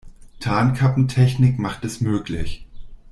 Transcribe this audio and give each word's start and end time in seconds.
Tarnkappentechnik 0.39 1.59
macht 1.59 1.85
es 1.85 2.01
möglich. 2.01 2.65